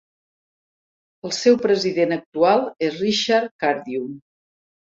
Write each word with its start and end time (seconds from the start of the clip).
El 1.29 1.33
seu 1.41 1.59
president 1.67 2.17
actual 2.17 2.65
és 2.89 2.99
Richard 3.05 3.55
Cardew. 3.67 4.13